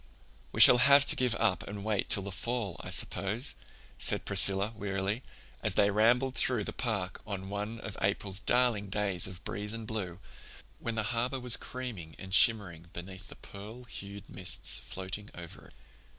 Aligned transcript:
"We 0.51 0.59
shall 0.59 0.79
have 0.79 1.05
to 1.05 1.15
give 1.15 1.35
up 1.35 1.61
and 1.67 1.83
wait 1.85 2.09
till 2.09 2.23
the 2.23 2.31
fall, 2.31 2.75
I 2.79 2.89
suppose," 2.89 3.53
said 3.99 4.25
Priscilla 4.25 4.73
wearily, 4.75 5.21
as 5.61 5.75
they 5.75 5.91
rambled 5.91 6.33
through 6.33 6.63
the 6.63 6.73
park 6.73 7.21
on 7.27 7.49
one 7.49 7.79
of 7.81 7.95
April's 8.01 8.39
darling 8.39 8.89
days 8.89 9.27
of 9.27 9.43
breeze 9.43 9.73
and 9.73 9.85
blue, 9.85 10.17
when 10.79 10.95
the 10.95 11.03
harbor 11.13 11.39
was 11.39 11.55
creaming 11.55 12.15
and 12.17 12.33
shimmering 12.33 12.87
beneath 12.93 13.27
the 13.27 13.35
pearl 13.35 13.83
hued 13.83 14.27
mists 14.27 14.79
floating 14.79 15.29
over 15.35 15.67
it. 15.67 15.73